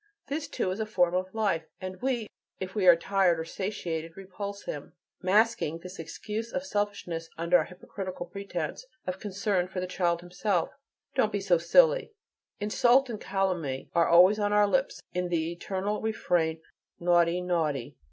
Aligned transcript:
This, 0.29 0.47
too, 0.47 0.71
is 0.71 0.79
a 0.79 0.87
form 0.87 1.13
of 1.13 1.31
life. 1.31 1.67
And 1.79 2.01
we, 2.01 2.25
if 2.59 2.73
we 2.73 2.87
are 2.87 2.95
tired 2.95 3.39
or 3.39 3.45
satiated, 3.45 4.17
repulse 4.17 4.63
him, 4.63 4.93
masking 5.21 5.77
this 5.77 5.99
excess 5.99 6.51
of 6.51 6.65
selfishness 6.65 7.29
under 7.37 7.59
a 7.59 7.65
hypocritical 7.67 8.25
pretense 8.25 8.83
of 9.05 9.19
concern 9.19 9.67
for 9.67 9.79
the 9.79 9.85
child 9.85 10.21
himself: 10.21 10.71
"Don't 11.13 11.31
be 11.31 11.39
so 11.39 11.59
silly!" 11.59 12.13
Insult 12.59 13.11
and 13.11 13.21
calumny 13.21 13.91
are 13.93 14.07
always 14.09 14.39
on 14.39 14.51
our 14.51 14.65
lips 14.65 15.01
in 15.13 15.29
the 15.29 15.51
eternal 15.51 16.01
refrain: 16.01 16.61
"Naughty, 16.99 17.39
naughty." 17.39 17.95